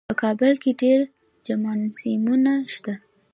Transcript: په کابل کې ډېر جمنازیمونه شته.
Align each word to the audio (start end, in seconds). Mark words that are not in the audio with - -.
په 0.09 0.13
کابل 0.23 0.51
کې 0.63 0.71
ډېر 0.81 0.99
جمنازیمونه 1.47 2.53
شته. 2.73 2.93